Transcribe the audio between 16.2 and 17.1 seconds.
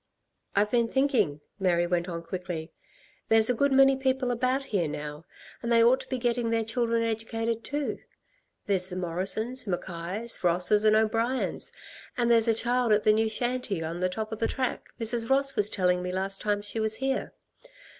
time she was